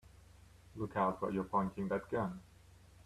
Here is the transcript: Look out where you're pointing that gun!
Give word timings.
Look 0.77 0.95
out 0.95 1.21
where 1.21 1.29
you're 1.29 1.43
pointing 1.43 1.87
that 1.89 2.09
gun! 2.09 2.41